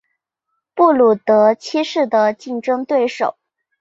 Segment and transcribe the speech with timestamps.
[0.73, 3.35] 布鲁德七世的竞争对手。